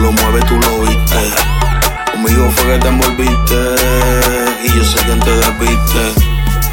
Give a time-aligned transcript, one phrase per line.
[0.00, 1.32] lo mueve, tú lo viste.
[2.12, 3.74] Conmigo fue que te envolviste
[4.64, 6.14] y yo sé quién te desviste.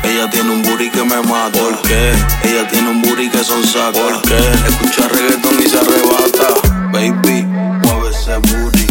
[0.03, 1.59] Ella tiene un booty que me mata.
[1.59, 2.13] ¿Por qué?
[2.43, 3.91] Ella tiene un booty que son saca.
[3.99, 4.37] ¿Por qué?
[4.69, 6.47] Escucha reggaetón y se arrebata.
[6.91, 8.87] Baby, mueve ese booty.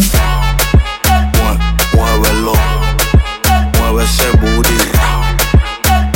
[1.37, 1.59] Mue-
[1.93, 2.53] Muévelo.
[3.79, 4.77] Mueve ese booty.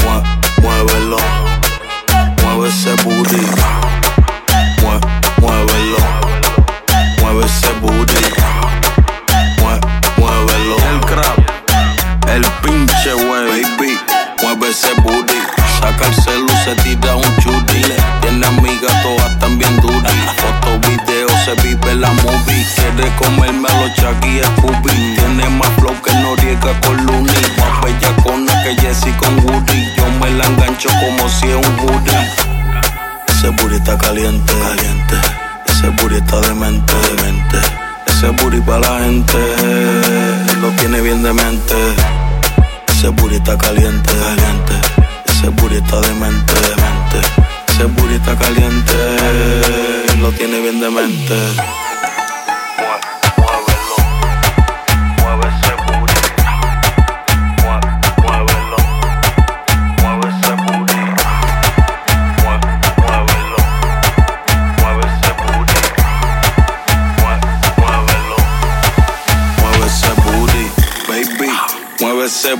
[0.04, 0.24] Mue-
[0.62, 1.18] Muévelo.
[2.44, 3.46] Mueve ese booty.
[14.70, 15.34] Ese booty.
[15.80, 17.82] Saca el celu, se tira un chuti.
[18.22, 20.16] Tiene amigas, todas bien duty.
[20.38, 22.66] Foto, video, se vive la movie.
[22.76, 25.16] Quiere comerme a los Chucky Scooby.
[25.16, 27.46] Tiene más flow que Noriega con Looney.
[27.58, 29.94] Más bellacona que Jessie con Woody.
[29.98, 32.12] Yo me la engancho como si es un Woody.
[33.28, 35.16] Ese booty está caliente, caliente.
[35.66, 37.58] Ese booty está demente, demente.
[38.08, 39.38] Ese booty para la gente,
[40.62, 41.76] lo tiene bien demente.
[43.00, 44.74] Ese booty está caliente, caliente.
[45.26, 47.28] Ese booty está demente, demente.
[47.70, 48.94] Ese booty está caliente,
[50.20, 51.34] lo tiene bien demente.
[72.02, 72.56] Mueve ese.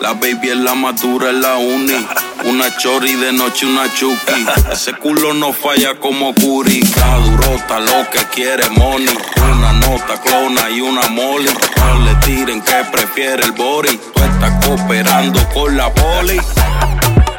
[0.00, 2.06] La baby es la madura, es la uni.
[2.44, 4.46] Una chori de noche, una chuki.
[4.72, 6.80] Ese culo no falla como curi.
[6.80, 9.08] Está durota, lo que quiere money.
[9.52, 11.50] Una nota, clona y una molly.
[11.76, 13.96] No le tiren que prefiere el body.
[14.14, 16.38] Tú estás cooperando con la poli.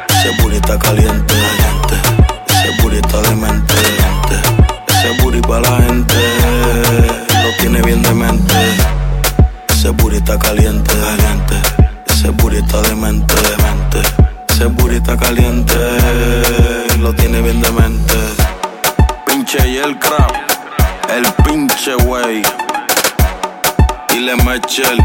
[0.08, 2.19] Ese booty está caliente, caliente.
[13.30, 14.02] Está demente.
[14.48, 15.74] Ese está caliente,
[16.98, 18.14] lo tiene bien demente.
[19.26, 20.32] Pinche y el crap,
[21.14, 22.42] el pinche wey.
[24.14, 24.98] Y le Mechel,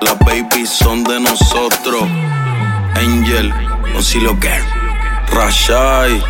[0.00, 2.04] las babies son de nosotros.
[2.94, 3.52] Angel,
[3.92, 4.64] Concilio Girl,
[5.32, 6.22] Rashai.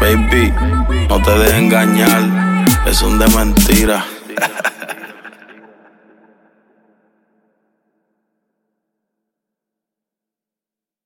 [0.00, 0.52] Baby,
[1.08, 2.22] no te dejes engañar,
[2.86, 4.04] es un de mentira.